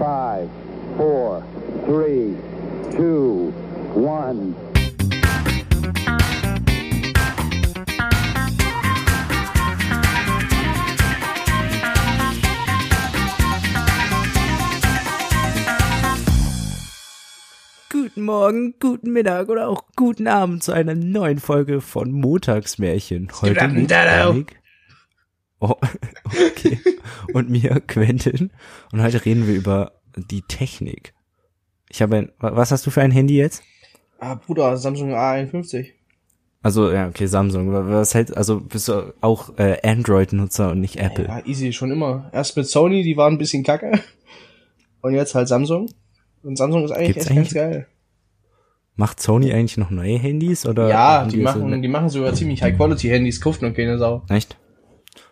[0.00, 0.48] Five,
[0.96, 1.44] four,
[1.84, 2.34] three,
[2.96, 3.52] two,
[3.92, 4.54] one.
[17.90, 23.30] Guten Morgen, guten Mittag oder auch guten Abend zu einer neuen Folge von Montagsmärchen.
[23.42, 24.59] Heute mit Yannick.
[25.60, 25.74] Oh,
[26.24, 26.78] okay.
[27.34, 28.50] Und mir, Quentin.
[28.92, 31.12] Und heute reden wir über die Technik.
[31.90, 33.62] Ich habe ein, wa- was hast du für ein Handy jetzt?
[34.18, 35.88] Ah, Bruder, Samsung A51.
[36.62, 37.72] Also, ja, okay, Samsung.
[37.72, 41.26] Wa- Was hält, also bist du auch äh, Android-Nutzer und nicht Apple?
[41.26, 42.28] Ja, easy, schon immer.
[42.32, 44.00] Erst mit Sony, die waren ein bisschen kacke.
[45.02, 45.88] Und jetzt halt Samsung.
[46.42, 47.86] Und Samsung ist eigentlich Gibt's echt ganz eigentlich- geil.
[48.96, 50.88] Macht Sony eigentlich noch neue Handys oder?
[50.88, 54.22] Ja, die machen, die machen sogar ziemlich High-Quality-Handys, kauft noch keine Sau.
[54.28, 54.58] Echt?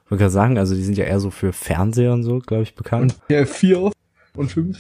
[0.09, 2.63] Ich wollte gerade sagen, also die sind ja eher so für Fernseher und so, glaube
[2.63, 3.15] ich, bekannt.
[3.29, 3.93] Ja, vier
[4.35, 4.79] und fünf.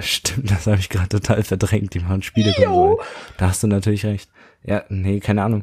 [0.00, 1.94] Stimmt, das habe ich gerade total verdrängt.
[1.94, 2.96] Die machen Spielekonsolen.
[3.38, 4.28] Da hast du natürlich recht.
[4.64, 5.62] Ja, nee, keine Ahnung.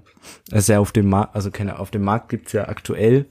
[0.50, 3.26] Das ist ja auf dem Markt, also keine, auf dem Markt gibt's ja aktuell,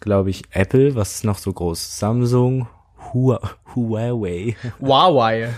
[0.00, 1.98] glaube ich, Apple, was ist noch so groß?
[1.98, 2.66] Samsung,
[3.12, 3.40] Hua,
[3.74, 5.50] Huawei, Huawei.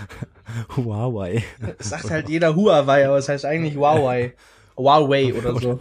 [0.75, 1.43] Huawei
[1.77, 4.33] Das sagt halt jeder Huawei, aber es heißt eigentlich Huawei.
[4.75, 5.79] Huawei oder so.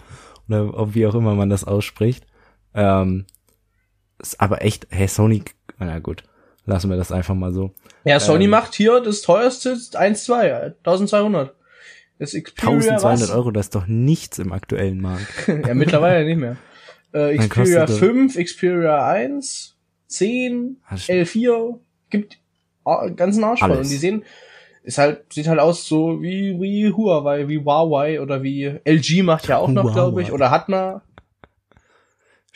[0.48, 2.24] oder wie auch immer man das ausspricht.
[2.76, 3.24] Ähm,
[4.18, 5.42] ist aber echt, hey Sony,
[5.78, 6.22] na gut,
[6.64, 7.72] lassen wir das einfach mal so.
[8.04, 8.50] Ja, Sony Ähm.
[8.50, 11.54] macht hier das teuerste 1,2, 1200.
[12.18, 13.30] Das Xperia 1200 was?
[13.30, 15.26] Euro, das ist doch nichts im aktuellen Markt.
[15.48, 16.56] Ja, mittlerweile nicht mehr.
[17.12, 21.28] Äh, Xperia kostet er- 5, Xperia 1, 10, Ah, stimmt.
[21.28, 21.78] L4,
[22.10, 22.38] gibt
[23.16, 23.70] ganzen Arsch voll.
[23.72, 24.22] Und die sehen,
[24.84, 29.48] ist halt, sieht halt aus so wie, wie Huawei, wie Huawei oder wie LG macht
[29.48, 31.02] ja auch noch, glaube ich, oder hat mal.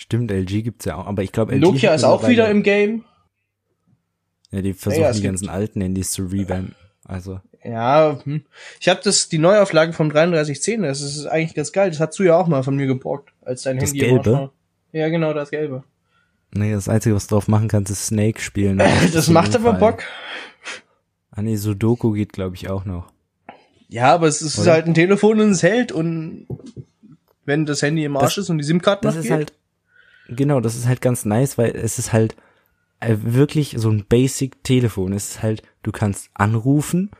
[0.02, 3.04] Stimmt, LG gibt's ja auch, aber ich glaube LG Nokia ist auch wieder im Game.
[4.50, 6.74] Ja, die versuchen Ja, es die ganzen alten Handys zu revampen.
[7.04, 8.42] Also, Ja, hm.
[8.80, 11.90] ich habe das, die Neuauflage vom 3310, das ist eigentlich ganz geil.
[11.90, 14.32] Das hast du ja auch mal von mir geborgt, als dein Das Handy Gelbe?
[14.32, 14.52] war.
[14.92, 15.84] Ja, genau, das Gelbe.
[16.54, 18.82] nee, das Einzige, was du drauf machen kannst, ist Snake spielen.
[19.12, 20.02] Das macht aber Bock.
[21.30, 23.12] Ah nee, Sudoku geht, glaube ich, auch noch.
[23.88, 24.72] Ja, aber es ist Oder?
[24.72, 26.46] halt ein Telefon und es hält und
[27.44, 29.52] wenn das Handy im Arsch Das- ist und die SIM-Karte Das ist geht, halt,
[30.30, 32.36] genau, das ist halt ganz nice, weil es ist halt
[33.00, 35.12] äh, wirklich so ein Basic-Telefon.
[35.12, 37.10] Es ist halt, du kannst anrufen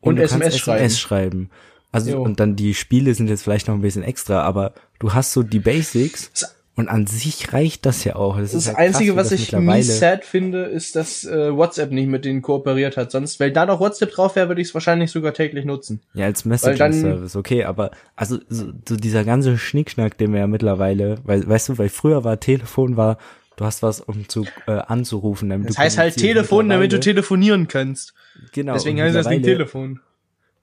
[0.00, 0.78] Und du SMS kannst schreiben.
[0.84, 1.50] SMS schreiben.
[1.92, 2.22] Also, Jo.
[2.22, 5.42] und dann die Spiele sind jetzt vielleicht noch ein bisschen extra, aber du hast so
[5.42, 6.30] die Basics
[6.74, 8.38] und an sich reicht das ja auch.
[8.38, 11.90] Das, das ist halt Einzige, krass, was ich mies sad finde, ist, dass äh, WhatsApp
[11.90, 13.10] nicht mit denen kooperiert hat.
[13.10, 16.00] Sonst, wenn da noch WhatsApp drauf wäre, würde ich es wahrscheinlich sogar täglich nutzen.
[16.14, 20.46] Ja, als Weil Messaging-Service, okay, aber also so, so dieser ganze Schnickschnack, den wir ja
[20.46, 23.18] mittlerweile, weil, weißt du, weil früher war Telefon war,
[23.56, 25.50] du hast was, um zu äh, anzurufen.
[25.50, 26.16] Damit Das du heißt halt.
[26.16, 28.14] Telefon, damit du telefonieren kannst.
[28.52, 28.72] Genau.
[28.72, 30.00] Deswegen heißt das nicht Telefon.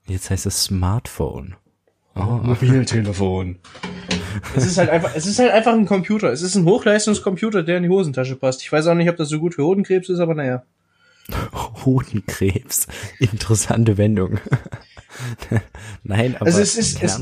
[0.06, 1.54] Jetzt heißt es Smartphone.
[2.16, 2.40] Oh.
[2.42, 3.60] Mobiltelefon.
[4.56, 6.32] Es ist halt einfach, es ist halt einfach ein Computer.
[6.32, 8.62] Es ist ein Hochleistungscomputer, der in die Hosentasche passt.
[8.62, 10.62] Ich weiß auch nicht, ob das so gut für Hodenkrebs ist, aber naja.
[11.84, 12.86] Hodenkrebs.
[13.18, 14.38] Interessante Wendung.
[16.04, 17.20] Nein, aber Also es ist- es-.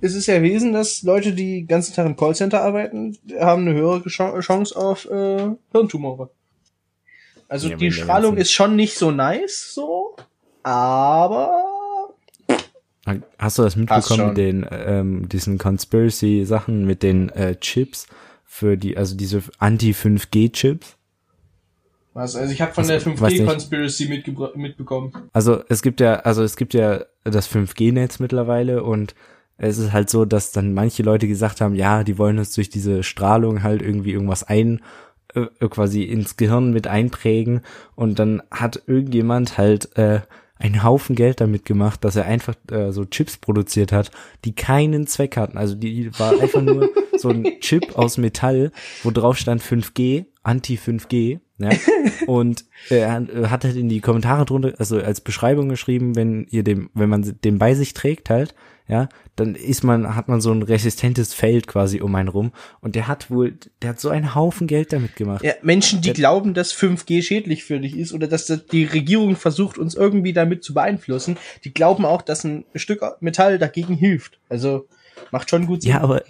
[0.00, 4.00] Es ist erwiesen, dass Leute, die den ganzen Tag im Callcenter arbeiten, haben eine höhere
[4.06, 6.28] Ch- Chance auf äh, Hirntumore.
[7.48, 10.14] Also Ja, die Strahlung ist schon nicht so nice, so,
[10.62, 11.63] aber
[13.38, 18.06] Hast du das mitbekommen mit den ähm, diesen Conspiracy-Sachen mit den äh, Chips
[18.44, 20.96] für die, also diese Anti-5G-Chips?
[22.14, 23.42] was, also ich habe von Was- der weiß nicht.
[23.42, 25.12] 5G-Conspiracy mitgebra- mitbekommen.
[25.32, 29.14] Also es gibt ja, also es gibt ja das 5G-Netz mittlerweile und
[29.56, 32.70] es ist halt so, dass dann manche Leute gesagt haben, ja, die wollen uns durch
[32.70, 34.80] diese Strahlung halt irgendwie irgendwas ein,
[35.34, 37.62] äh, quasi ins Gehirn mit einprägen
[37.96, 40.20] und dann hat irgendjemand halt äh,
[40.58, 44.10] einen Haufen Geld damit gemacht, dass er einfach äh, so Chips produziert hat,
[44.44, 45.58] die keinen Zweck hatten.
[45.58, 48.70] Also die war einfach nur so ein Chip aus Metall,
[49.02, 51.70] wo drauf stand 5G, Anti-5G, ja.
[52.26, 56.64] Und er hat hat halt in die Kommentare drunter, also als Beschreibung geschrieben, wenn ihr
[56.64, 58.54] dem, wenn man den bei sich trägt halt,
[58.86, 62.52] ja, dann ist man, hat man so ein resistentes Feld quasi um einen rum.
[62.80, 65.42] Und der hat wohl, der hat so einen Haufen Geld damit gemacht.
[65.42, 66.14] Ja, Menschen, die Ja.
[66.14, 70.34] glauben, dass 5G schädlich für dich ist oder dass das die Regierung versucht, uns irgendwie
[70.34, 74.38] damit zu beeinflussen, die glauben auch, dass ein Stück Metall dagegen hilft.
[74.50, 74.86] Also
[75.30, 75.92] macht schon gut Sinn.
[75.92, 76.22] Ja, aber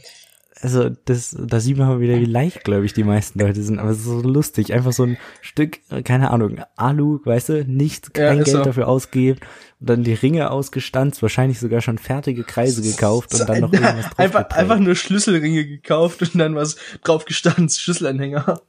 [0.65, 3.79] also das, da sieht man mal wieder, wie leichtgläubig die meisten Leute sind.
[3.79, 7.65] Aber es ist so lustig, einfach so ein Stück, äh, keine Ahnung, Alu, weißt du,
[7.65, 8.63] nichts, Ja, kein ist Geld so.
[8.65, 9.41] dafür ausgeben
[9.79, 14.07] und dann die Ringe ausgestanzt, wahrscheinlich sogar schon fertige Kreise gekauft und dann noch irgendwas
[14.07, 18.61] drauf einfach, einfach nur Schlüsselringe gekauft und dann was drauf gestanden, Schlüsselanhänger.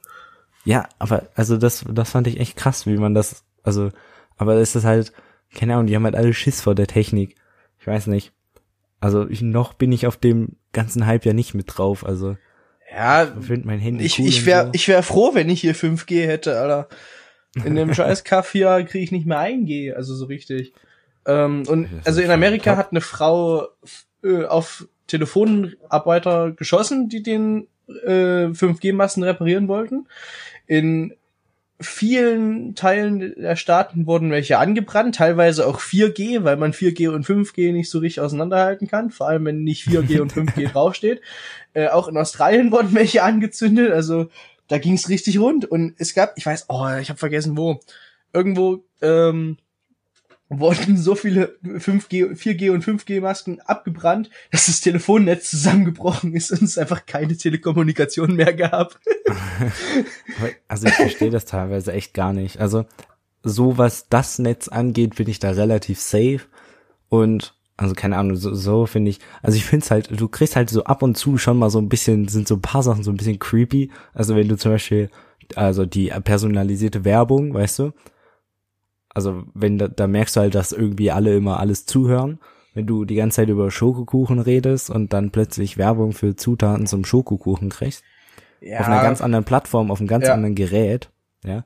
[0.64, 3.90] Ja, aber also das, das fand ich echt krass, wie man das also,
[4.36, 5.12] aber das ist halt,
[5.52, 7.34] keine Ahnung, die haben halt alle Schiss vor der Technik.
[7.80, 8.32] Ich weiß nicht.
[9.00, 12.36] Also ich, noch bin ich auf dem ganzen Hype ja nicht mit drauf, also
[12.90, 14.70] Ja, ich finde mein Handy ich, cool ich wäre so.
[14.74, 16.88] ich wär froh, wenn ich hier 5G hätte, Alter.
[17.64, 20.72] In dem scheiß Kaff hier kriege ich nicht mehr 1G, also so richtig.
[21.26, 22.78] Ähm, und also in Amerika top.
[22.78, 23.68] hat eine Frau
[24.22, 30.06] äh, auf Telefonarbeiter geschossen, die den äh, 5G-Masten reparieren wollten.
[30.66, 31.14] In
[31.78, 37.72] vielen Teilen der Staaten wurden welche angebrannt, teilweise auch 4G, weil man 4G und 5G
[37.72, 41.20] nicht so richtig auseinanderhalten kann, vor allem wenn nicht 4G und 5G draufsteht.
[41.74, 44.28] Äh, auch in Australien wurden welche angezündet, also
[44.68, 47.80] da ging's richtig rund und es gab, ich weiß, oh, ich habe vergessen wo,
[48.32, 49.58] irgendwo ähm,
[50.48, 56.62] wurden so viele 5G, 4G und 5G Masken abgebrannt, dass das Telefonnetz zusammengebrochen ist und
[56.62, 58.98] es einfach keine Telekommunikation mehr gab.
[60.68, 62.60] Also ich verstehe das teilweise echt gar nicht.
[62.60, 62.84] Also
[63.42, 66.40] so was das Netz angeht, bin ich da relativ safe
[67.08, 70.56] und also keine Ahnung, so, so finde ich, also ich finde es halt, du kriegst
[70.56, 73.02] halt so ab und zu schon mal so ein bisschen, sind so ein paar Sachen
[73.02, 73.90] so ein bisschen creepy.
[74.14, 75.10] Also wenn du zum Beispiel,
[75.54, 77.92] also die personalisierte Werbung, weißt du,
[79.16, 82.38] also wenn da, da merkst du halt, dass irgendwie alle immer alles zuhören.
[82.74, 87.06] Wenn du die ganze Zeit über Schokokuchen redest und dann plötzlich Werbung für Zutaten zum
[87.06, 88.04] Schokokuchen kriegst
[88.60, 90.34] Ja, auf einer ganz anderen Plattform, auf einem ganz Ja.
[90.34, 91.08] anderen Gerät,
[91.44, 91.64] ja,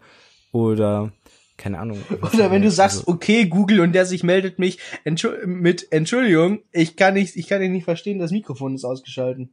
[0.53, 1.11] oder
[1.57, 1.99] keine Ahnung.
[2.33, 6.61] Oder wenn du also- sagst, okay, Google, und der sich meldet mich Entschu mit Entschuldigung,
[6.73, 9.53] ich kann nicht, ich kann dich nicht verstehen, das Mikrofon ist ausgeschalten.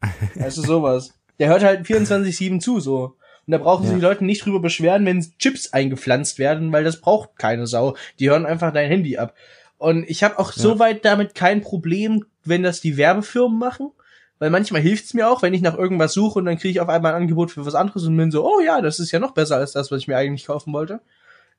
[0.38, 1.14] Also sowas.
[1.40, 3.16] Der hört halt 24-7 zu, so.
[3.48, 3.96] Und da brauchen sich Ja.
[3.98, 7.96] die Leute nicht drüber beschweren, wenn Chips eingepflanzt werden, weil das braucht keine Sau.
[8.18, 9.34] Die hören einfach dein Handy ab.
[9.78, 10.60] Und ich habe auch Ja.
[10.62, 13.90] soweit damit kein Problem, wenn das die Werbefirmen machen.
[14.38, 16.90] Weil manchmal hilft's mir auch, wenn ich nach irgendwas suche und dann kriege ich auf
[16.90, 19.32] einmal ein Angebot für was anderes und bin so, oh ja, das ist ja noch
[19.32, 21.00] besser als das, was ich mir eigentlich kaufen wollte.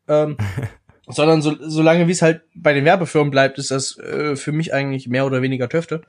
[0.08, 0.38] Ähm,
[1.08, 4.74] sondern so, solange wie es halt bei den Werbefirmen bleibt, ist das äh, für mich
[4.76, 6.02] eigentlich mehr oder weniger Töfte.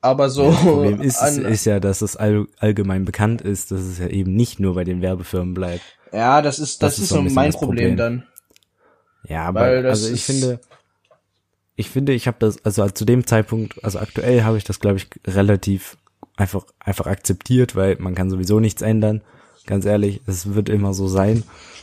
[0.00, 0.50] Aber so.
[0.50, 4.06] Das Problem ist, an, ist ja, dass es all, allgemein bekannt ist, dass es ja
[4.06, 5.82] eben nicht nur bei den Werbefirmen bleibt.
[6.12, 7.96] ja, das ist, das, das ist ist so mein Problem, Problem.
[7.96, 8.26] dann.
[9.28, 10.60] Ja, aber also ich finde,
[11.76, 14.96] ich finde, ich habe das, also zu dem Zeitpunkt, also aktuell habe ich das, glaube
[14.96, 15.96] ich, relativ
[16.36, 19.22] einfach einfach akzeptiert, weil man kann sowieso nichts ändern.
[19.66, 21.42] Ganz ehrlich, es wird immer so sein.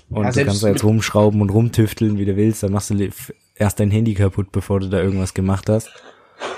[0.09, 3.09] Und Ja, du kannst da jetzt rumschrauben und rumtüfteln, wie du willst, dann machst du
[3.55, 5.89] erst dein Handy kaputt, bevor du da irgendwas gemacht hast.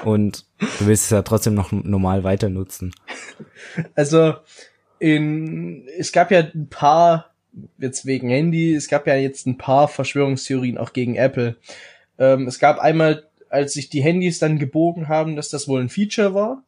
[0.04, 2.94] Und du willst es ja trotzdem noch normal weiter nutzen.
[3.96, 4.36] Also,
[5.00, 7.34] in, es gab ja ein paar,
[7.78, 11.58] jetzt wegen Handy, es gab ja jetzt ein paar Verschwörungstheorien auch gegen Apple.
[12.18, 15.90] Ähm, es gab einmal, als sich die Handys dann gebogen haben, dass das wohl ein
[15.90, 16.64] Feature war,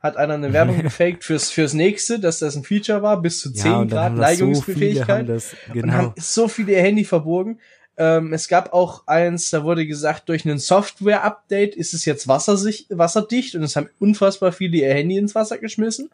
[0.00, 3.52] hat einer eine Werbung gefaked fürs, fürs nächste, dass das ein Feature war, bis zu
[3.52, 5.18] 10 ja, und Grad das so viele, Neigungsbefähigkeit.
[5.18, 5.92] haben das, und genau.
[5.92, 7.60] haben so viele Handy verborgen.
[7.98, 12.86] Ähm, es gab auch eins, da wurde gesagt, durch einen Software-Update ist es jetzt wassersich,
[12.88, 16.10] wasserdicht und es haben unfassbar viele ihr Handy ins Wasser geschmissen.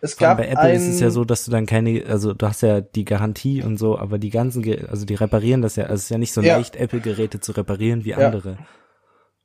[0.00, 2.46] Es gab bei Apple ein, ist es ja so, dass du dann keine, also du
[2.46, 5.84] hast ja die Garantie und so, aber die ganzen, Ge- also die reparieren das ja,
[5.84, 6.56] also es ist ja nicht so Ja.
[6.56, 8.16] leicht, Apple-Geräte zu reparieren wie Ja.
[8.26, 8.56] andere.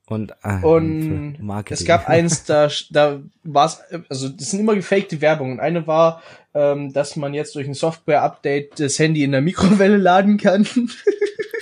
[0.08, 1.78] Und, ah, Und Marketing.
[1.82, 5.60] es gab eins, da, da war es, also das sind immer gefakte Werbungen.
[5.60, 6.22] Eine war,
[6.54, 10.66] ähm, dass man jetzt durch ein Software-Update das Handy in der Mikrowelle laden kann.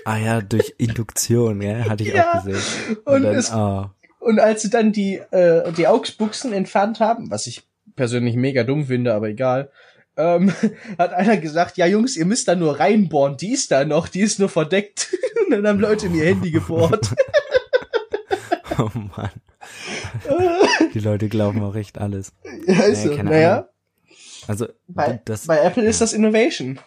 [0.06, 2.40] ah ja, durch Induktion, ja, hatte ich Ja.
[2.40, 2.98] auch gesehen.
[3.06, 7.30] Und Und, dann, es- ah, Und als sie dann die, äh, die Augsbuchsen entfernt haben,
[7.30, 7.64] was ich
[7.95, 9.69] persönlich mega dumm finde, aber egal,
[10.16, 10.52] ähm,
[10.98, 14.22] hat einer gesagt, ja Jungs, ihr müsst da nur reinbohren, die ist da noch, die
[14.22, 15.10] ist nur verdeckt.
[15.45, 17.14] Und dann haben Leute in ihr Handy gebohrt.
[18.78, 19.30] oh Mann.
[20.94, 22.31] die Leute glauben auch echt alles.
[22.68, 23.24] ja, ist Nee, so.
[23.24, 23.68] Naja, Ahnung.
[24.48, 26.80] Also, bei, das bei Apple ist das Innovation.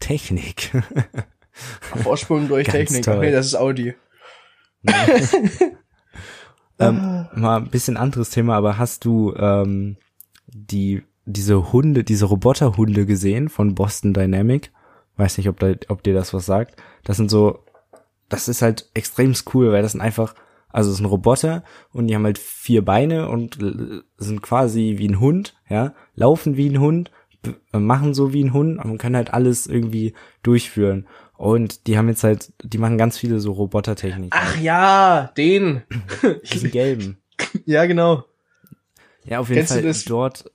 [0.00, 0.70] Technik.
[2.02, 3.04] Vorsprung durch Technik.
[3.04, 3.20] toll.
[3.20, 3.94] Nee, das ist Audi.
[6.78, 9.96] ähm, mal ein bisschen anderes Thema, aber hast du ähm,
[10.46, 14.72] die diese Hunde, diese Roboterhunde gesehen von Boston Dynamic?
[15.16, 16.80] Weiß nicht, ob, da, ob dir das was sagt.
[17.04, 17.64] Das sind so,
[18.28, 20.34] das ist halt extrem cool, weil das sind einfach,
[20.70, 23.58] also es sind Roboter und die haben halt vier Beine und
[24.16, 27.10] sind quasi wie ein Hund, ja, laufen wie ein Hund,
[27.72, 31.06] machen so wie ein Hund und können halt alles irgendwie durchführen.
[31.38, 34.30] Und die haben jetzt halt, die machen ganz viele so Robotertechniken.
[34.32, 35.82] Ach ja, den.
[36.52, 37.18] Diesen gelben.
[37.64, 38.24] ja, genau.
[39.24, 40.50] Ja, auf jeden Kennst du Fall das- dort.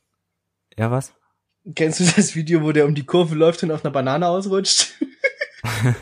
[0.77, 1.13] Ja, was?
[1.75, 4.93] Kennst du das Video, wo der um die Kurve läuft und auf einer Banane ausrutscht?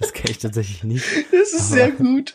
[0.00, 1.04] Das kenne ich tatsächlich nicht.
[1.32, 2.34] Das ist sehr gut.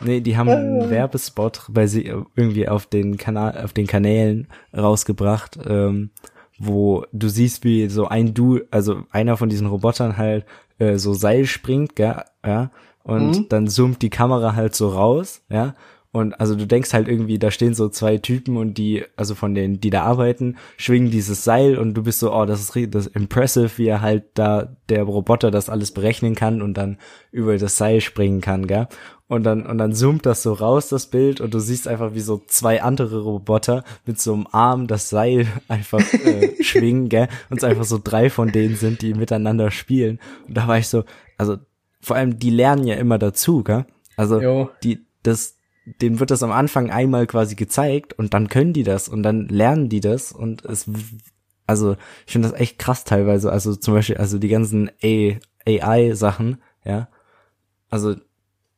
[0.00, 0.54] Nee, die haben Ah.
[0.56, 6.10] einen Werbespot bei sie irgendwie auf den Kanal, auf den Kanälen rausgebracht, ähm,
[6.58, 10.44] wo du siehst, wie so ein Du, also einer von diesen Robotern halt
[10.78, 12.70] äh, so Seil springt, gell, ja,
[13.02, 13.46] und Mhm.
[13.48, 15.74] dann zoomt die Kamera halt so raus, ja.
[16.12, 19.54] Und also du denkst halt irgendwie, da stehen so zwei Typen und die, also von
[19.54, 23.06] denen, die da arbeiten, schwingen dieses Seil und du bist so, oh, das ist, das
[23.08, 26.96] ist impressive, wie er halt da, der Roboter das alles berechnen kann und dann
[27.32, 28.88] über das Seil springen kann, gell?
[29.28, 32.20] Und dann, und dann zoomt das so raus, das Bild, und du siehst einfach, wie
[32.20, 37.28] so zwei andere Roboter mit so einem Arm das Seil einfach äh, schwingen, gell?
[37.50, 40.20] Und es einfach so drei von denen sind, die miteinander spielen.
[40.46, 41.04] Und da war ich so,
[41.38, 41.56] also
[42.00, 43.84] vor allem, die lernen ja immer dazu, gell?
[44.16, 44.70] Also Jo.
[44.84, 45.56] die, das,
[46.00, 49.48] denen wird das am Anfang einmal quasi gezeigt und dann können die das und dann
[49.48, 50.88] lernen die das und es,
[51.66, 57.08] also ich finde das echt krass teilweise, also zum Beispiel, also die ganzen AI-Sachen, ja,
[57.90, 58.14] also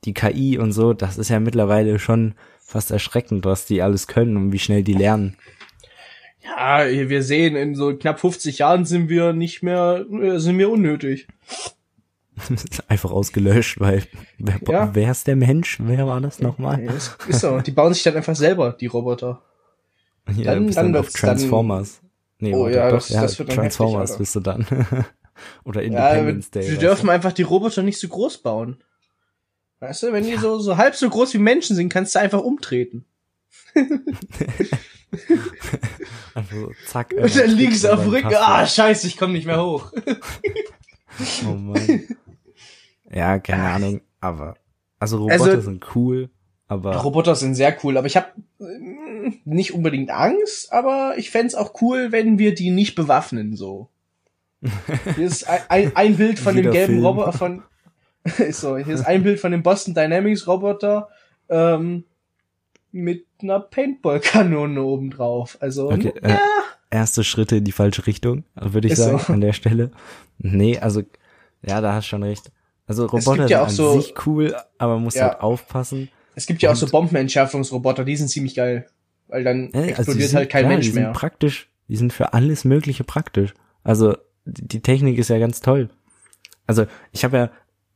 [0.05, 4.37] die KI und so, das ist ja mittlerweile schon fast erschreckend, was die alles können
[4.37, 5.37] und wie schnell die lernen.
[6.45, 10.71] Ja, wir sehen, in so knapp 50 Jahren sind wir nicht mehr, äh, sind wir
[10.71, 11.27] unnötig.
[12.89, 14.05] Einfach ausgelöscht, weil
[14.39, 14.91] wer, Ja.
[14.95, 15.79] wer ist der Mensch?
[15.83, 16.83] Wer war das nochmal?
[16.85, 17.59] Ja, ist, ist so.
[17.61, 19.43] Die bauen sich dann einfach selber, die Roboter.
[20.37, 22.01] Ja, Dann- bist dann dann, auf wird's dann- Transformers.
[22.39, 24.67] Nee, Oh ja, doch, das- das wird dann Transformers heftig, bist du dann.
[25.65, 26.71] Oder Ja, Independence Day.
[26.71, 28.77] wir dürfen einfach die Roboter nicht so groß bauen.
[29.81, 32.41] Weißt du, wenn die so, so halb so groß wie Menschen sind, kannst du einfach
[32.41, 33.05] umtreten.
[36.35, 37.15] Einfach so, zack.
[37.17, 39.93] Und dann liegst du auf dem Rücken, ah, scheiße, ich komme nicht mehr hoch.
[41.45, 42.05] Oh Mann.
[43.13, 44.55] Ja, keine Ahnung, aber.
[45.01, 46.31] Also Roboter Also- sind cool,
[46.69, 46.95] aber.
[46.97, 48.29] Roboter sind sehr cool, aber ich habe
[49.45, 53.89] nicht unbedingt Angst, aber ich fänd's auch cool, wenn wir die nicht bewaffnen, so.
[55.17, 57.07] Hier ist ein, ein, ein Bild von dem Wieder gelben Film.
[57.07, 57.63] Roboter von,
[58.51, 61.09] so, hier ist ein Bild von dem Boston Dynamics Roboter,
[61.49, 62.05] ähm,
[62.93, 65.57] mit einer Paintball-Kanone oben drauf.
[65.61, 66.41] Also, Okay, äh, ja,
[66.91, 69.33] erste Schritte in die falsche Richtung, würde ich Ist sagen, so.
[69.33, 69.91] an der Stelle.
[70.39, 71.03] Nee, also,
[71.63, 72.51] ja, da hast schon recht.
[72.87, 75.29] Also Roboter ja sind an so- sich cool, aber man muss Ja.
[75.31, 76.09] halt aufpassen.
[76.35, 78.87] es gibt ja auch so Bombenentschärfungsroboter, die sind ziemlich geil.
[79.27, 81.13] Weil dann Äh, also die explodiert sind- halt kein klar, Mensch die sind mehr.
[81.13, 83.53] praktisch, die sind für alles Mögliche praktisch.
[83.85, 85.91] Also die, die Technik ist ja ganz toll.
[86.67, 87.51] Also ich habe ja,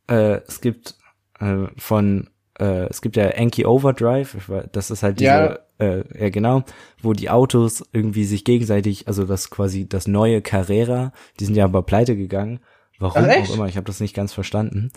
[0.07, 0.95] äh, es gibt
[1.39, 2.29] äh, von,
[2.59, 4.37] äh, es gibt ja Anki Overdrive,
[4.71, 5.57] das ist halt diese, Ja.
[5.79, 6.63] äh, ja genau,
[7.01, 11.65] wo die Autos irgendwie sich gegenseitig, also das quasi das neue Carrera, die sind ja
[11.65, 12.59] aber pleite gegangen.
[12.99, 14.91] Warum auch immer, ich habe das nicht ganz verstanden.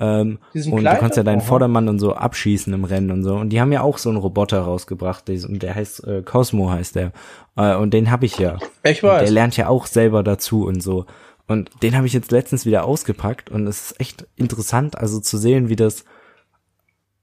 [0.00, 0.94] Ähm, und pleite?
[0.94, 1.40] du kannst ja deinen.
[1.40, 3.34] Vordermann und so abschießen im Rennen und so.
[3.34, 6.70] Und die haben ja auch so einen Roboter rausgebracht, der, und der heißt äh, Cosmo
[6.70, 7.10] heißt der.
[7.56, 8.58] Äh, und den habe ich ja.
[8.84, 9.22] Ich Und weiß.
[9.24, 11.06] der lernt ja auch selber dazu und so.
[11.48, 15.38] Und den habe ich jetzt letztens wieder ausgepackt und es ist echt interessant, also zu
[15.38, 16.04] sehen, wie das,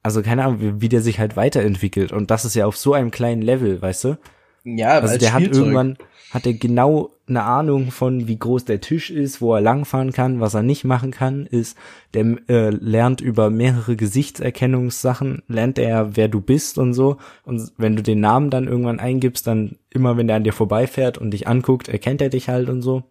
[0.03, 2.12] also keine Ahnung, wie, wie der sich halt weiterentwickelt.
[2.12, 4.17] Und das ist ja auf so einem kleinen Level, weißt du?
[4.63, 5.55] ja, Also als der hat Spielzeug.
[5.55, 5.98] irgendwann,
[6.32, 10.39] hat er genau eine Ahnung von, wie groß der Tisch ist, wo er langfahren kann,
[10.39, 11.77] was er nicht machen kann, ist,
[12.13, 17.17] der äh, lernt über mehrere Gesichtserkennungssachen, lernt er, wer du bist und so.
[17.44, 21.17] Und wenn du den Namen dann irgendwann eingibst, dann immer, wenn der an dir vorbeifährt
[21.17, 23.03] und dich anguckt, erkennt er dich halt und so.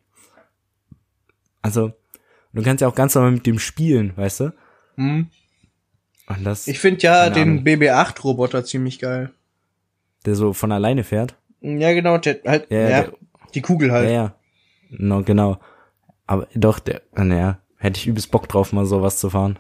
[1.64, 1.92] Also,
[2.52, 4.52] du kannst ja auch ganz normal mit dem spielen, weißt du?
[4.96, 5.28] Hm.
[6.26, 7.64] Und das, Ich finde ja den Ahnung.
[7.64, 9.30] BB-8-Roboter ziemlich geil.
[10.26, 11.36] der so von alleine fährt.
[11.60, 13.12] Ja, genau, der, halt, Ja, ja, der-
[13.54, 14.08] die Kugel halt.
[14.08, 14.34] Ja, ja.
[14.90, 15.58] No, genau.
[16.26, 19.58] Aber doch, der, naja, hätte ich übelst Bock drauf, mal sowas zu fahren.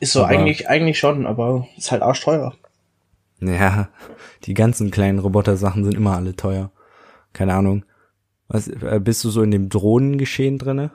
[0.00, 2.54] Ist so Aber- eigentlich, eigentlich schon, aber ist halt arschteuer.
[3.40, 3.88] Ja,
[4.44, 6.70] die ganzen kleinen Roboter-Sachen sind immer alle teuer.
[7.32, 7.84] Keine Ahnung.
[8.48, 10.90] Was, äh, bist du so in dem Drohnengeschehen drinne?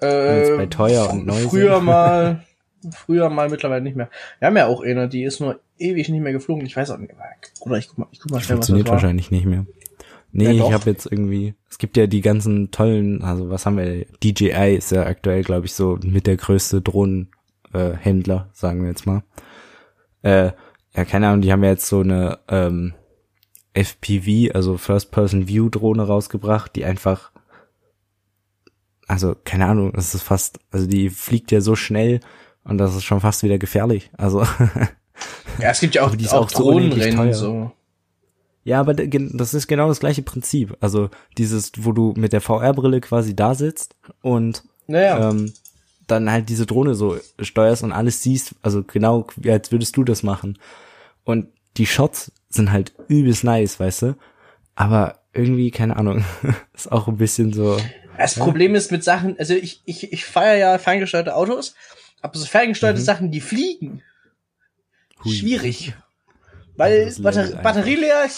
[0.00, 1.84] Äh, bei teuer und neu Früher sind.
[1.86, 2.44] mal,
[2.90, 4.10] früher mal, mittlerweile nicht mehr.
[4.38, 6.64] Wir haben ja auch eine, die ist nur ewig nicht mehr geflogen.
[6.66, 7.12] Ich weiß auch nicht.
[7.60, 9.66] Oder ich guck mal, ich guck mal schnell, was das Funktioniert wahrscheinlich nicht mehr.
[10.36, 13.78] Nee, Ja, ich habe jetzt irgendwie, es gibt ja die ganzen tollen, also was haben
[13.78, 18.88] wir, DJI ist ja aktuell, glaube ich, so mit der größte Drohnenhändler, äh, sagen wir
[18.88, 19.22] jetzt mal.
[20.22, 20.50] Äh,
[20.96, 22.94] ja, keine Ahnung, die haben ja jetzt so eine ähm,
[23.74, 27.30] FPV, also First-Person-View-Drohne rausgebracht, die einfach,
[29.08, 32.20] also keine Ahnung, das ist fast, also die fliegt ja so schnell
[32.64, 34.10] und das ist schon fast wieder gefährlich.
[34.16, 34.46] Also
[35.60, 37.34] Ja, es gibt ja auch, Aber die auch auch so Drohnenrennen, teuer.
[37.34, 37.72] so.
[38.64, 40.76] Ja, aber das ist genau das gleiche Prinzip.
[40.80, 45.52] Also dieses, wo du mit der VR-Brille quasi da sitzt und Naja, ähm,
[46.06, 50.04] dann halt diese Drohne so steuerst und alles siehst, also genau wie als würdest du
[50.04, 50.58] das machen.
[51.24, 54.16] Und die Shots sind halt übelst nice, weißt du?
[54.74, 56.24] Aber irgendwie, keine Ahnung,
[56.74, 57.76] ist auch ein bisschen so.
[58.18, 61.74] Das Problem ist mit Sachen, also ich, ich, ich feiere ja ferngesteuerte Autos,
[62.22, 63.04] aber so ferngesteuerte Mhm.
[63.04, 64.02] Sachen, die fliegen,
[65.24, 65.32] Hui.
[65.32, 65.94] schwierig.
[66.76, 67.56] Weil Level Batter.
[67.62, 68.28] Batterie leer,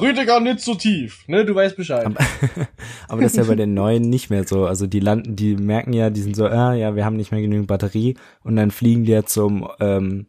[0.00, 1.44] Rüdiger nicht so tief, ne?
[1.44, 2.06] Du weißt Bescheid.
[2.06, 2.16] Aber,
[3.08, 4.66] aber das ist ja bei den neuen nicht mehr so.
[4.66, 7.40] Also die landen, die merken ja, die sind so, ah, ja, wir haben nicht mehr
[7.40, 10.26] genügend Batterie und dann fliegen die ja zum ähm,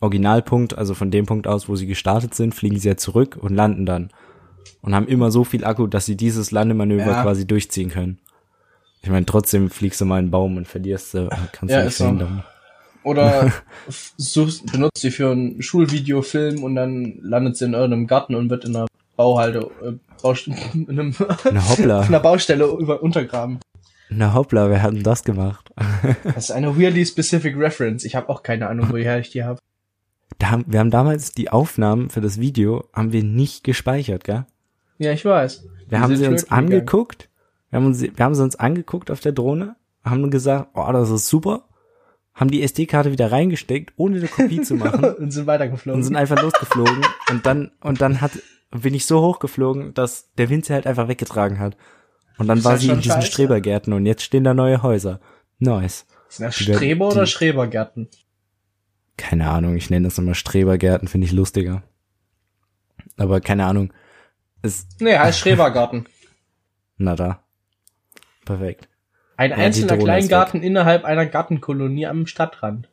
[0.00, 3.54] Originalpunkt, also von dem Punkt aus, wo sie gestartet sind, fliegen sie ja zurück und
[3.54, 4.10] landen dann.
[4.82, 7.22] Und haben immer so viel Akku, dass sie dieses Landemanöver Ja.
[7.22, 8.18] quasi durchziehen können.
[9.02, 11.84] Ich meine, trotzdem fliegst du mal in einen Baum und verlierst und kannst Ja, du
[11.84, 12.26] nicht ist so.
[13.02, 13.50] Oder
[14.16, 18.64] suchst, benutzt sie für einen Schulvideofilm und dann landet sie in irgendeinem Garten und wird
[18.66, 21.14] in einer Bauhalde, äh, Baust in, einem,
[21.50, 23.58] Na hoppla, auf einer Baustelle über untergraben.
[24.10, 25.70] na hoppla, wer hat denn das gemacht?
[26.24, 28.04] Das ist eine weirdly specific reference.
[28.04, 29.58] Ich habe auch keine Ahnung, woher ich die habe.
[30.38, 34.44] Da wir haben damals die Aufnahmen für das Video, haben wir nicht gespeichert, gell?
[35.00, 35.64] Ja, ich weiß.
[35.64, 37.30] Wir Die haben sie uns angeguckt,
[37.70, 41.08] wir haben, uns, wir haben sie uns angeguckt auf der Drohne, haben gesagt, oh, das
[41.08, 41.64] ist super,
[42.34, 45.98] haben die SD-Karte wieder reingesteckt, ohne eine Kopie zu machen und sind weitergeflogen.
[45.98, 48.32] und sind einfach losgeflogen und dann, und dann hat,
[48.70, 51.78] bin ich so hochgeflogen, dass der Wind sie halt einfach weggetragen hat.
[52.36, 53.32] Und dann war sie in diesen scheiße.
[53.32, 55.20] Strebergärten und jetzt stehen da neue Häuser.
[55.58, 56.06] Nice.
[56.28, 58.08] Sind das Streber oder Schrebergärten?
[59.16, 61.82] Keine Ahnung, ich nenne das immer Strebergärten, finde ich lustiger.
[63.16, 63.92] Aber keine Ahnung.
[64.62, 66.06] Ist, Nee, heißt Schrebergarten.
[66.96, 67.42] na da.
[68.44, 68.88] Perfekt.
[69.36, 72.88] Ein Ja, einzelner Kleingarten innerhalb einer Gartenkolonie am Stadtrand.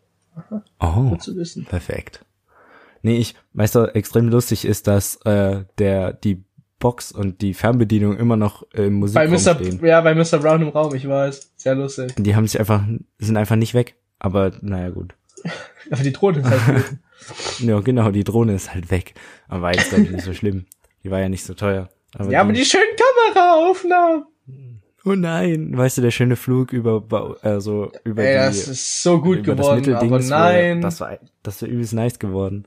[0.79, 1.09] Oh.
[1.09, 1.65] Gut zu wissen.
[1.65, 2.23] Perfekt.
[3.01, 6.43] Nee, ich, weißt du, extrem lustig ist, dass äh, der die
[6.79, 9.55] Box und die Fernbedienung immer noch im Bei Musikraum Mr.
[9.55, 9.85] stehen.
[9.85, 10.37] Ja, bei Mr.
[10.39, 11.53] Brown im Raum, ich weiß.
[11.55, 12.13] Sehr lustig.
[12.17, 12.83] Die haben sich einfach,
[13.17, 13.95] sind einfach nicht weg.
[14.19, 15.15] Aber naja, gut.
[15.91, 16.99] Aber die Drohne ist halt gut.
[17.59, 19.15] Ja, genau, die Drohne ist halt weg.
[19.47, 20.65] Aber war jetzt, glaub ich, nicht so schlimm.
[21.07, 21.87] Die war ja nicht so teuer.
[22.15, 22.83] Aber Ja, aber die schönen
[23.33, 24.25] Kameraaufnahmen.
[25.05, 27.01] Oh nein, weißt du, der schöne Flug über,
[27.41, 30.81] also über Ey, die, das ist so gut über geworden, das aber Mitteldings, wo- nein.
[30.81, 32.65] Das war, das war übelst nice geworden.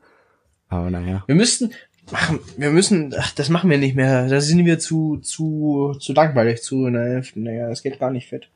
[0.71, 1.73] Aber naja, Wir müssten,
[2.11, 4.27] machen, wir müssen, ach, das machen wir nicht mehr.
[4.29, 6.89] Da sind wir zu, zu, zu langweilig zu.
[6.89, 8.49] Ne, naja, das geht gar nicht fit.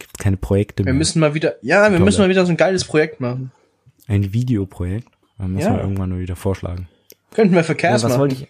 [0.00, 0.98] gibt's keine Projekte Wir mehr.
[0.98, 2.04] müssen mal wieder, ja, wir Tolle.
[2.06, 3.52] müssen mal wieder so ein geiles Projekt machen.
[4.08, 5.06] Ein Videoprojekt.
[5.38, 5.74] Dann müssen Ja.
[5.76, 6.88] wir irgendwann mal wieder vorschlagen.
[7.32, 8.20] Könnten wir für Cass ja, was machen.
[8.20, 8.48] wollte ich?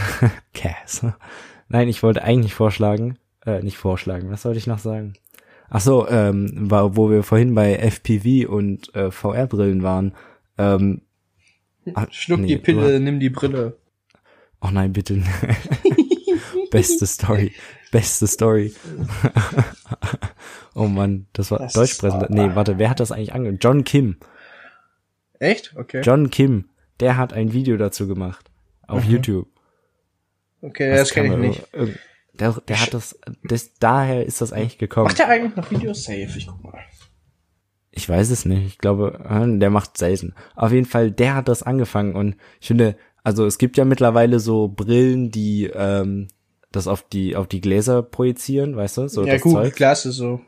[0.54, 1.06] Cass.
[1.68, 5.14] Nein, ich wollte eigentlich vorschlagen, äh, nicht vorschlagen, was sollte ich noch sagen?
[5.70, 10.14] Ach so, ähm, wo wir vorhin bei FPV und äh, VR-Brillen waren.
[10.58, 11.02] Ähm,
[11.94, 13.78] ah, Schluck nee, die Pille, nimm die Brille.
[14.60, 15.22] Oh nein, bitte.
[16.70, 17.52] Beste Story.
[17.90, 18.74] Beste Story.
[20.74, 22.30] oh Mann, das war Das Deutschpräsident.
[22.30, 23.56] Nee, warte, wer hat das eigentlich ange...
[23.60, 24.16] John Kim.
[25.38, 25.74] Echt?
[25.76, 26.02] Okay.
[26.04, 26.66] John Kim,
[27.00, 28.50] der hat ein Video dazu gemacht.
[28.86, 29.48] Auf YouTube.
[30.62, 31.74] Okay, das, kenne ich nicht.
[31.74, 31.98] irg-
[32.34, 35.04] Der, der hat das, das, daher ist das eigentlich gekommen.
[35.06, 36.04] Macht der eigentlich noch Videos?
[36.04, 36.80] Safe, ich guck mal.
[37.90, 38.64] Ich weiß es nicht.
[38.66, 40.34] Ich glaube, äh, der macht selten.
[40.56, 44.40] Auf jeden Fall, der hat das angefangen und ich finde, also es gibt ja mittlerweile
[44.40, 46.28] so Brillen, die ähm,
[46.70, 49.74] das auf die auf die Gläser projizieren, weißt du, so ja, das gut, Zeug.
[49.76, 50.40] klasse so.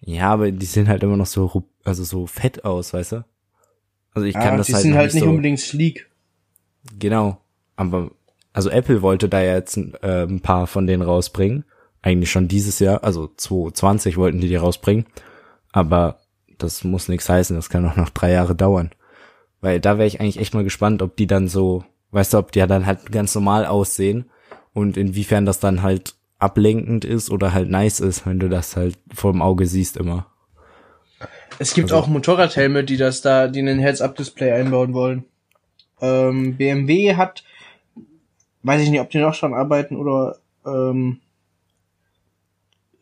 [0.00, 3.24] Ja, aber die sehen halt immer noch so also so fett aus, weißt du?
[4.12, 6.10] Also ich Ja, kann das die halt sind noch halt nicht so, unbedingt sleek.
[6.98, 7.38] genau.
[7.76, 8.10] Aber
[8.56, 11.64] also Apple wollte da ja jetzt äh, ein paar von denen rausbringen,
[12.00, 15.04] eigentlich schon dieses Jahr, also 2020 wollten die die rausbringen,
[15.72, 16.20] aber
[16.56, 18.90] das muss nichts heißen, das kann auch noch drei Jahre dauern.
[19.60, 22.50] Weil da wäre ich eigentlich echt mal gespannt, ob die dann so, weißt du, ob
[22.52, 24.30] die ja dann halt ganz normal aussehen
[24.72, 28.98] und inwiefern das dann halt ablenkend ist oder halt nice ist, wenn du das halt
[29.14, 30.26] vor dem Auge siehst immer.
[31.58, 35.24] Es gibt Also- auch Motorradhelme, die das da, die einen Heads-Up-Display einbauen wollen.
[36.00, 37.42] Ähm, BMW hat,
[38.66, 41.20] weiß ich nicht, ob die noch dran arbeiten oder ähm,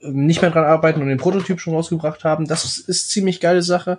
[0.00, 2.46] nicht mehr dran arbeiten und den Prototyp schon rausgebracht haben.
[2.46, 3.98] Das ist, ist ziemlich geile Sache.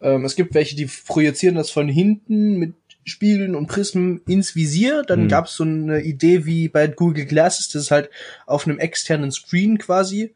[0.00, 5.02] Ähm, es gibt welche, die projizieren das von hinten mit Spiegeln und Prismen ins Visier.
[5.06, 5.28] Dann Hm.
[5.28, 8.08] gab es so eine Idee wie bei Google Glasses, das ist halt
[8.46, 10.34] auf einem externen Screen quasi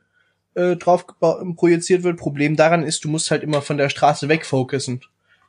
[0.55, 1.07] äh, drauf
[1.57, 2.19] projiziert wird.
[2.19, 5.01] Problem daran ist, du musst halt immer von der Straße wegfokussen.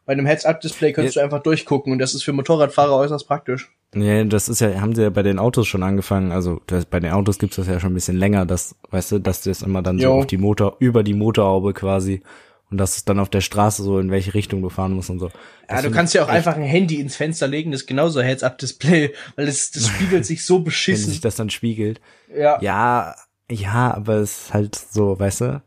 [0.06, 1.22] Bei einem Heads-Up-Display kannst Ja.
[1.22, 3.70] du einfach durchgucken und das ist für Motorradfahrer äußerst praktisch.
[3.96, 6.32] Ja, das ist ja, haben sie ja bei den Autos schon angefangen.
[6.32, 9.20] Also das, bei den Autos gibt's das ja schon ein bisschen länger, dass, weißt du,
[9.20, 10.20] dass das immer dann so Jo.
[10.20, 12.22] auf die Motor, über die Motorhaube quasi
[12.70, 15.18] und dass es dann auf der Straße so in welche Richtung du fahren musst und
[15.18, 15.28] so.
[15.28, 15.32] Ja,
[15.70, 18.22] Das du find kannst ja auch einfach ein Handy ins Fenster legen, das ist genauso
[18.22, 21.10] Heads-Up-Display, weil es, das spiegelt sich so wenn beschissen.
[21.10, 22.00] sich das dann spiegelt.
[22.32, 22.62] Ja.
[22.62, 23.16] Ja,
[23.50, 25.64] ja, aber es ist halt so, weißt du?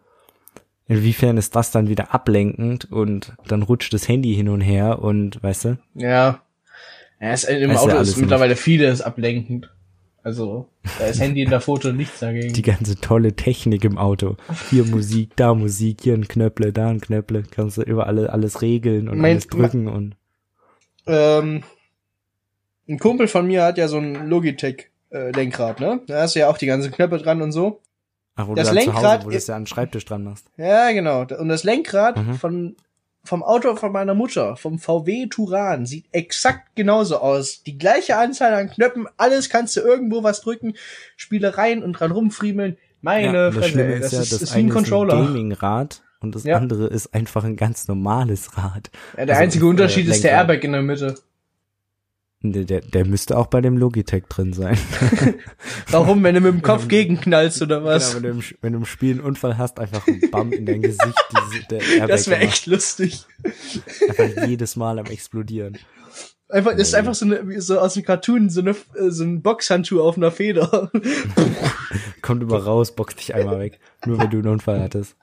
[0.87, 5.43] Inwiefern ist das dann wieder ablenkend und dann rutscht das Handy hin und her und,
[5.43, 5.79] weißt du?
[5.95, 6.41] Ja.
[7.23, 8.23] Ja es, Im ja Auto alles ist nicht.
[8.23, 9.71] mittlerweile vieles ablenkend.
[10.25, 10.69] Also,
[11.01, 12.53] da ist Handy in der Foto nichts dagegen.
[12.53, 14.37] Die ganze tolle Technik im Auto.
[14.71, 17.43] Hier Musik, da Musik, hier ein Knöpple, da ein Knöpple.
[17.51, 20.15] Kannst du überall alles regeln und Mein- alles drücken und
[21.09, 21.65] Ähm,
[22.89, 26.01] ein Kumpel von mir hat ja so ein Logitech äh, Lenkrad, ne?
[26.07, 27.81] Da hast du ja auch die ganzen Knöpfe dran und so.
[28.37, 29.67] Ach, wo Das du dann zu Lenkrad Hause, wo du ist- das ja an den
[29.67, 30.47] Schreibtisch dran machst.
[30.57, 31.23] Ja, genau.
[31.23, 32.35] Und das Lenkrad Mhm.
[32.35, 32.77] von
[33.25, 37.63] vom Auto von meiner Mutter, vom VW Turan, sieht exakt genauso aus.
[37.63, 40.75] Die gleiche Anzahl an Knöpfen, alles kannst du irgendwo was drücken,
[41.17, 42.77] Spielereien und dran rumfriemeln.
[43.01, 44.71] Meine ja, und das Fresse, ey, ist das ja, ist, das ist ein eine ist
[44.71, 45.15] ein Controller.
[45.25, 46.57] Gaming-Rad und das Ja.
[46.57, 48.91] andere ist einfach ein ganz normales Rad.
[49.17, 50.33] Ja, der Also, einzige äh, Unterschied ist der.
[50.33, 51.15] Airbag in der Mitte.
[52.45, 54.77] Der, der, der müsste auch bei dem Logitech drin sein.
[55.91, 58.15] Warum, wenn du mit dem Kopf gegenknallst oder was?
[58.15, 60.67] Genau, wenn, du im, wenn du im Spiel einen Unfall hast, einfach ein Bam in
[60.67, 61.25] dein Gesicht.
[61.31, 63.27] Diese, der Airbag das wäre echt lustig.
[64.09, 65.79] Einfach jedes Mal am explodieren.
[66.49, 68.75] Einfach, das ist einfach so, eine, so aus dem Cartoon, so, eine,
[69.09, 70.91] so ein Boxhandschuh auf einer Feder.
[72.23, 73.81] Kommt immer raus, boxt dich einmal weg.
[74.05, 75.17] Nur wenn du einen Unfall hattest.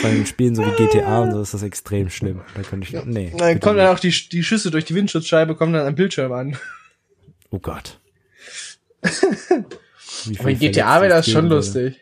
[0.00, 2.40] Vor allem in Spielen so wie GTA und so ist das extrem schlimm.
[2.54, 3.32] Da könnte ich, nee.
[3.36, 6.56] Dann kommen dann auch die, die Schüsse durch die Windschutzscheibe, kommen dann am Bildschirm an.
[7.50, 8.00] Oh Gott.
[10.26, 12.00] Wie Aber in GTA wäre das schon lustig.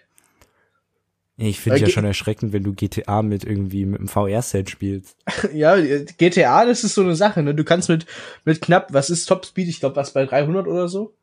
[1.36, 4.70] Ich finde Äh, ja G- schon erschreckend, wenn du GTA mit irgendwie mit einem VR-Set
[4.70, 5.16] spielst.
[5.52, 7.54] Ja, GTA, das ist so eine Sache, ne?
[7.54, 8.06] Du kannst mit,
[8.44, 9.68] mit knapp, was ist Topspeed?
[9.68, 11.14] Ich glaube, was bei 300 oder so?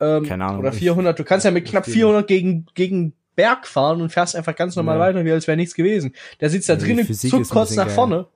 [0.00, 1.18] Ähm, Keine Ahnung, Oder ich- 400.
[1.18, 4.74] Du kannst ja mit knapp ich- 400 gegen, gegen Berg fahren und fährst einfach ganz
[4.74, 5.00] normal Ja.
[5.00, 6.12] weiter, wie als wäre nichts gewesen.
[6.40, 7.94] Der sitzt da drinnen, zuckt kurz nach geil.
[7.94, 8.26] vorne.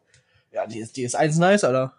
[0.53, 1.95] Ja, die ist, die ist eins nice, Alter.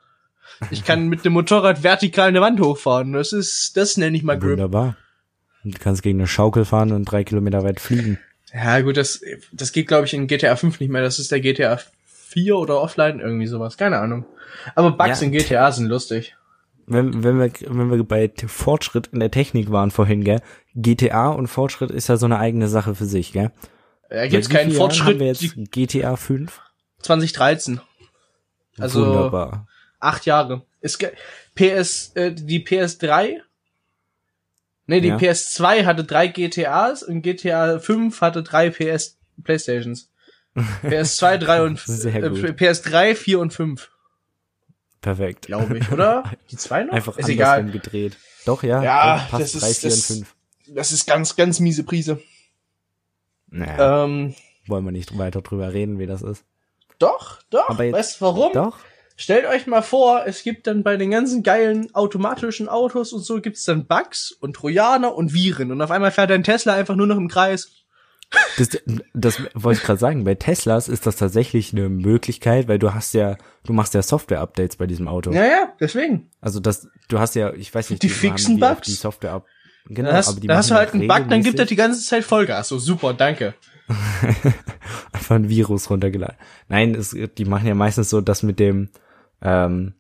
[0.72, 3.12] Ich kann mit dem Motorrad vertikal eine Wand hochfahren.
[3.12, 4.52] Das ist, das nenne ich mal Grip.
[4.52, 4.96] Wunderbar.
[5.66, 8.20] Und du kannst gegen eine Schaukel fahren und drei Kilometer weit fliegen.
[8.54, 11.02] Ja, gut, das, das geht, glaube ich, in GTA 5 nicht mehr.
[11.02, 13.78] Das ist der GTA 4 oder offline, irgendwie sowas.
[13.78, 14.26] Keine Ahnung.
[14.76, 15.26] Aber Bugs Ja.
[15.26, 16.36] in GTA sind lustig.
[16.86, 20.42] Wenn, wenn wir, wenn wir bei Fortschritt in der Technik waren vorhin, gell?
[20.76, 23.52] GTA und Fortschritt ist ja so eine eigene Sache für sich, gell?
[24.10, 25.16] Da gibt's keinen Fortschritt.
[25.16, 26.62] Haben wir jetzt GTA 5?
[27.02, 27.82] 2013.
[28.80, 29.68] Also Wunderbar.
[30.00, 30.66] acht Jahre.
[30.82, 31.12] Ge-
[31.56, 33.38] PS, äh, die PS3.
[34.88, 35.18] Nee, die Ja.
[35.18, 40.10] PS2 hatte drei GTAs und GTA 5 hatte drei PS Playstations.
[40.84, 42.40] PS2, 3 und äh, gut.
[42.60, 43.90] PS3, 4 und 5,
[45.02, 45.48] Perfekt.
[45.48, 46.24] glaube ich, oder?
[46.52, 46.94] Die zwei noch?
[46.94, 47.66] Einfach ist egal.
[47.66, 48.18] gedreht.
[48.46, 48.84] Doch, ja.
[48.84, 50.33] Ja, passt das ist- 3, 4 das- und 5.
[50.68, 52.22] Das ist ganz, ganz miese Prise.
[53.50, 54.34] Naja, Ähm,
[54.68, 56.44] wollen wir nicht weiter drüber reden, wie das ist.
[57.00, 57.70] doch, doch.
[57.70, 58.54] Aber jetzt- weißt du warum?
[58.54, 58.78] Doch?
[59.16, 63.42] Stellt euch mal vor, es gibt dann bei den ganzen geilen automatischen Autos und so
[63.42, 67.06] gibt's dann Bugs und Trojaner und Viren und auf einmal fährt dein Tesla einfach nur
[67.06, 67.70] noch im Kreis.
[68.58, 68.70] Das,
[69.14, 70.24] das wollte ich gerade sagen.
[70.24, 74.78] Bei Teslas ist das tatsächlich eine Möglichkeit, weil du hast ja, du machst ja Software-Updates
[74.78, 75.32] bei diesem Auto.
[75.32, 76.32] Ja, ja, deswegen.
[76.42, 78.88] Also das, du hast ja, ich weiß nicht, Die fixen die auch Bugs?
[78.88, 79.46] Die Software ab.
[79.88, 81.76] Genau, Dann hast, aber die dann hast du halt einen Bug, dann gibt er die
[81.76, 82.70] ganze Zeit Vollgas.
[82.70, 83.54] So, super, danke.
[85.12, 86.38] einfach ein Virus runtergeladen.
[86.70, 88.90] Nein, es, die machen ja meistens so das mit dem,
[89.42, 89.94] ähm,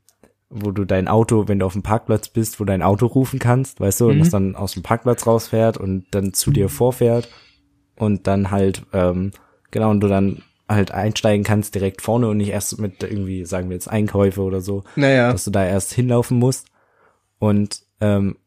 [0.50, 3.80] wo du dein Auto, wenn du auf dem Parkplatz bist, wo dein Auto rufen kannst,
[3.80, 4.20] weißt du, und Mhm.
[4.20, 7.28] das dann aus dem Parkplatz rausfährt und dann zu dir vorfährt
[7.98, 9.32] und dann halt, ähm,
[9.72, 13.70] genau, und du dann halt einsteigen kannst direkt vorne und nicht erst mit irgendwie, sagen
[13.70, 15.32] wir jetzt Einkäufe oder so, Naja.
[15.32, 16.68] dass du da erst hinlaufen musst.
[17.40, 18.38] Und ähm,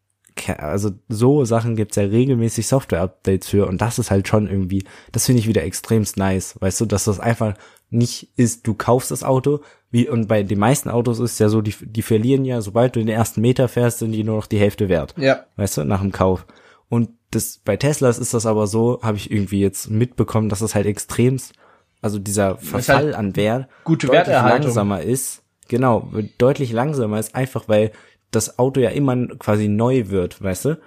[0.58, 5.26] also so Sachen gibt's ja regelmäßig Software-Updates für und das ist halt schon irgendwie, das
[5.26, 7.54] finde ich wieder extremst nice, weißt du, dass das einfach
[7.90, 11.62] nicht ist, du kaufst das Auto, wie und bei den meisten Autos ist ja so,
[11.62, 14.58] die, die verlieren ja, sobald du den ersten Meter fährst, sind die nur noch die
[14.58, 15.44] Hälfte wert Ja.
[15.56, 16.46] weißt du, nach dem Kauf.
[16.88, 20.74] Und das bei Teslas ist das aber so, habe ich irgendwie jetzt mitbekommen, dass es
[20.74, 21.54] halt extremst,
[22.02, 24.66] also dieser Verfall halt an Wert gute deutlich Werterhaltung.
[24.66, 25.42] langsamer ist.
[25.68, 27.90] Genau, deutlich langsamer ist einfach, weil
[28.30, 30.80] das Auto ja immer quasi neu wird, weißt du?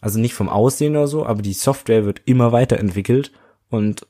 [0.00, 3.32] Also nicht vom Aussehen oder so, aber die Software wird immer weiterentwickelt
[3.68, 4.06] und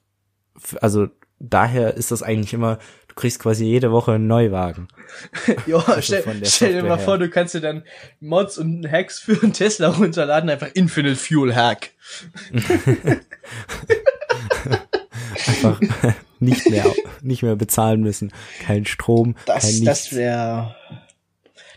[0.81, 4.89] also daher ist das eigentlich immer, du kriegst quasi jede Woche einen Neuwagen.
[5.67, 7.27] Jo, Also stell, stell dir mal Software vor, her.
[7.27, 7.83] du kannst dir dann
[8.21, 11.91] Mods und Hacks für einen Tesla runterladen, einfach Infinite Fuel Hack.
[15.47, 15.81] Einfach
[16.41, 16.85] nicht mehr,
[17.23, 18.33] nicht mehr bezahlen müssen.
[18.63, 19.85] Kein Strom, kein Das, nichts.
[19.85, 20.77] das wäre.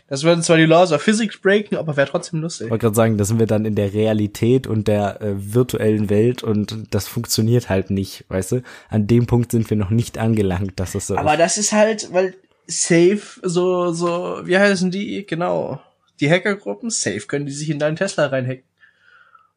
[0.06, 2.66] Das würden zwar die Laws of Physics breaken, aber wäre trotzdem lustig.
[2.66, 6.10] Ich wollte gerade sagen, da sind wir dann in der Realität und der äh, virtuellen
[6.10, 8.62] Welt und das funktioniert halt nicht, weißt du?
[8.90, 11.38] An dem Punkt sind wir noch nicht angelangt, dass das so Aber ist.
[11.40, 12.34] das ist halt, weil
[12.66, 15.24] Safe, so, so, wie heißen die?
[15.26, 15.80] Genau.
[16.20, 18.64] Die Hackergruppen, Safe, können die sich in deinen Tesla reinhacken.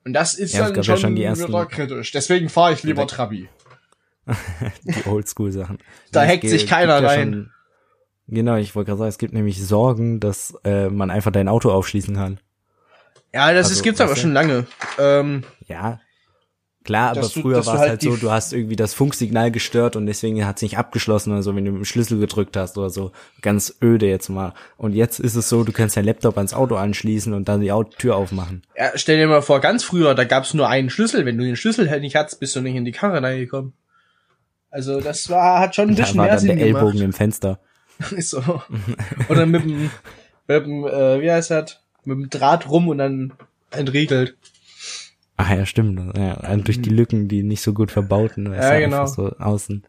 [0.06, 2.12] Und das ist Ja, dann gab ja schon, schon die ersten- kritisch.
[2.14, 3.50] Deswegen fahre ich lieber Trabi.
[4.84, 5.78] Die Oldschool-Sachen.
[6.12, 7.52] Da hackt sich keiner rein.
[8.28, 11.72] Genau, ich wollte gerade sagen, es gibt nämlich Sorgen, dass äh, man einfach dein Auto
[11.72, 12.40] aufschließen kann.
[13.34, 14.20] Ja, das Also, ist, gibt's aber du?
[14.20, 14.66] schon lange.
[15.00, 16.00] Ähm, Ja,
[16.84, 19.98] Klar, aber du- früher war es halt halt so, du hast irgendwie das Funksignal gestört
[19.98, 22.78] und deswegen hat es nicht abgeschlossen oder so, wenn du mit dem Schlüssel gedrückt hast
[22.78, 23.12] oder so.
[23.42, 24.54] Ganz öde jetzt mal.
[24.78, 27.74] Und jetzt ist es so, du kannst dein Laptop ans Auto anschließen und dann die
[27.98, 28.62] Tür aufmachen.
[28.78, 31.26] Ja, stell dir mal vor, ganz früher, da gab's nur einen Schlüssel.
[31.26, 33.74] Wenn du den Schlüssel halt nicht hattest, bist du nicht in die Karre reingekommen.
[34.70, 37.04] Also das war, hat schon ein Da bisschen war mehr dann Sinn der Ellbogen gemacht.
[37.06, 37.60] im Fenster.
[38.20, 38.62] So.
[39.30, 39.90] Oder mit dem,
[40.48, 41.82] mit dem äh, wie heißt das?
[42.06, 43.34] Mit dem Draht rum und dann
[43.72, 44.36] entriegelt.
[45.36, 46.18] Ah ja, stimmt.
[46.18, 48.52] Ja, und durch die Lücken, die nicht so gut verbauten.
[48.54, 49.06] Ja, du, genau.
[49.06, 49.84] So außen.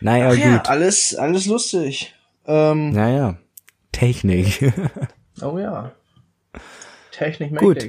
[0.00, 0.68] Naja, Ach ja, gut.
[0.68, 2.14] alles, alles lustig.
[2.46, 3.38] Ähm, Naja.
[3.92, 4.72] Technik.
[5.42, 5.92] Oh ja.
[7.10, 7.84] Technik Gut.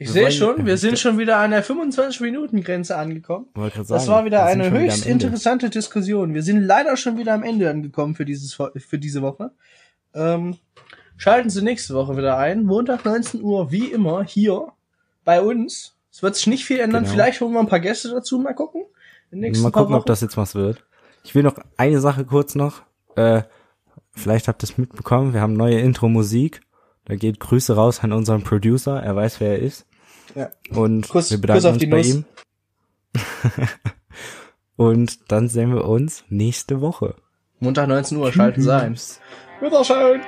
[0.00, 3.46] Ich sehe schon, wir sind schon wieder an der 25-Minuten-Grenze angekommen.
[3.54, 5.26] Wollte grad Das sagen, war wieder eine wieder höchst Ende.
[5.26, 6.34] interessante Diskussion.
[6.34, 9.50] Wir sind leider schon wieder am Ende angekommen für dieses für diese Woche.
[10.14, 10.56] Ähm,
[11.16, 12.64] schalten Sie nächste Woche wieder ein.
[12.64, 14.68] Montag 19 Uhr, wie immer, hier
[15.24, 15.94] bei uns.
[16.12, 17.02] Es wird sich nicht viel ändern.
[17.02, 17.12] Genau.
[17.14, 18.38] Vielleicht holen wir ein paar Gäste dazu.
[18.38, 18.84] Mal gucken.
[19.30, 20.84] Nächsten Mal gucken, ob das jetzt was wird.
[21.24, 22.82] Ich will noch eine Sache kurz noch.
[23.16, 23.42] Äh,
[24.12, 25.34] vielleicht habt ihr es mitbekommen.
[25.34, 26.60] Wir haben neue Intro-Musik.
[27.08, 29.02] Da geht Grüße raus an unseren Producer.
[29.02, 29.86] Er weiß, wer er ist.
[30.34, 30.50] Ja.
[30.70, 32.06] Und Kuss- wir bedanken Kuss auf uns die bei Nuss.
[32.06, 32.24] ihm.
[34.76, 37.16] Und dann sehen wir uns nächste Woche.
[37.58, 38.96] Montag 19 Uhr schalten Sie ein.
[39.60, 40.20] Wiederschauen.